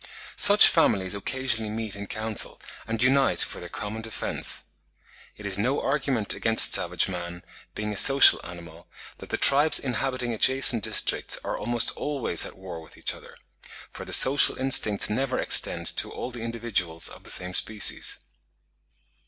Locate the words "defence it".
4.01-5.45